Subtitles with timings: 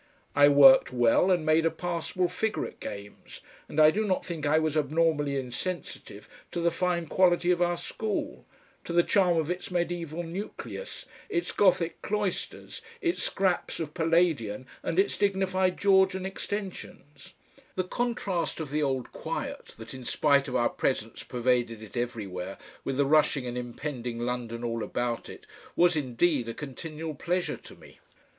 [0.35, 4.47] I worked well and made a passable figure at games, and I do not think
[4.47, 8.43] I was abnormally insensitive to the fine quality of our school,
[8.85, 14.97] to the charm of its mediaeval nucleus, its Gothic cloisters, its scraps of Palladian and
[14.97, 17.35] its dignified Georgian extensions;
[17.75, 22.57] the contrast of the old quiet, that in spite of our presence pervaded it everywhere,
[22.83, 25.45] with the rushing and impending London all about it,
[25.75, 27.99] was indeed a continual pleasure to me.